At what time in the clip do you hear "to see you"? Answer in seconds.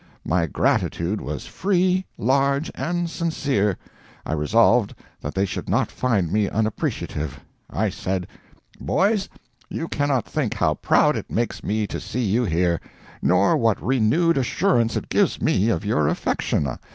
11.85-12.45